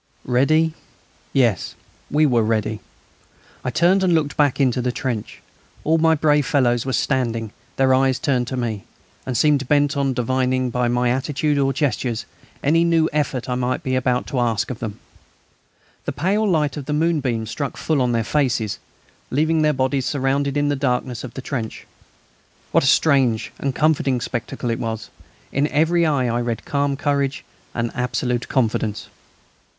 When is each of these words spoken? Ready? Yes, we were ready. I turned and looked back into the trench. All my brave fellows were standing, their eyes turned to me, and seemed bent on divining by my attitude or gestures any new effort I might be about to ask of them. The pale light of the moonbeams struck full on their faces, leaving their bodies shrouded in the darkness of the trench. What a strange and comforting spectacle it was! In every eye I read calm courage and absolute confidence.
Ready? 0.25 0.73
Yes, 1.31 1.75
we 2.09 2.25
were 2.25 2.41
ready. 2.41 2.79
I 3.63 3.69
turned 3.69 4.03
and 4.03 4.15
looked 4.15 4.35
back 4.35 4.59
into 4.59 4.81
the 4.81 4.91
trench. 4.91 5.43
All 5.83 5.99
my 5.99 6.15
brave 6.15 6.47
fellows 6.47 6.87
were 6.87 6.93
standing, 6.93 7.51
their 7.75 7.93
eyes 7.93 8.17
turned 8.17 8.47
to 8.47 8.57
me, 8.57 8.85
and 9.27 9.37
seemed 9.37 9.67
bent 9.67 9.95
on 9.95 10.15
divining 10.15 10.71
by 10.71 10.87
my 10.87 11.11
attitude 11.11 11.59
or 11.59 11.71
gestures 11.71 12.25
any 12.63 12.83
new 12.83 13.09
effort 13.13 13.47
I 13.47 13.53
might 13.53 13.83
be 13.83 13.93
about 13.95 14.25
to 14.29 14.39
ask 14.39 14.71
of 14.71 14.79
them. 14.79 14.97
The 16.05 16.11
pale 16.11 16.49
light 16.49 16.77
of 16.77 16.85
the 16.87 16.93
moonbeams 16.93 17.51
struck 17.51 17.77
full 17.77 18.01
on 18.01 18.11
their 18.11 18.23
faces, 18.23 18.79
leaving 19.29 19.61
their 19.61 19.71
bodies 19.71 20.09
shrouded 20.09 20.57
in 20.57 20.69
the 20.69 20.75
darkness 20.75 21.23
of 21.23 21.35
the 21.35 21.43
trench. 21.43 21.85
What 22.71 22.83
a 22.83 22.87
strange 22.87 23.51
and 23.59 23.75
comforting 23.75 24.19
spectacle 24.19 24.71
it 24.71 24.79
was! 24.79 25.11
In 25.51 25.67
every 25.67 26.07
eye 26.07 26.25
I 26.25 26.41
read 26.41 26.65
calm 26.65 26.97
courage 26.97 27.45
and 27.75 27.91
absolute 27.93 28.47
confidence. 28.47 29.07